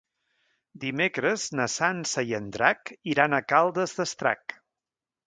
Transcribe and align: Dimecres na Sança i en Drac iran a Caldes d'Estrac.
Dimecres 0.85 1.43
na 1.59 1.67
Sança 1.73 2.23
i 2.29 2.33
en 2.37 2.47
Drac 2.55 2.93
iran 3.13 3.37
a 3.37 3.43
Caldes 3.55 3.95
d'Estrac. 3.99 4.57